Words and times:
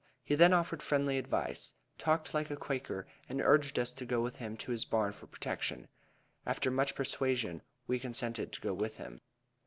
He 0.23 0.33
then 0.33 0.51
offered 0.51 0.81
friendly 0.81 1.19
advice, 1.19 1.75
talked 1.99 2.33
like 2.33 2.49
a 2.49 2.55
Quaker, 2.55 3.05
and 3.29 3.39
urged 3.39 3.77
us 3.77 3.91
to 3.93 4.03
go 4.03 4.19
with 4.19 4.37
him 4.37 4.57
to 4.57 4.71
his 4.71 4.83
barn 4.83 5.13
for 5.13 5.27
protection. 5.27 5.89
After 6.43 6.71
much 6.71 6.95
persuasion, 6.95 7.61
we 7.85 7.99
consented 7.99 8.51
to 8.53 8.61
go 8.61 8.73
with 8.73 8.97
him. 8.97 9.21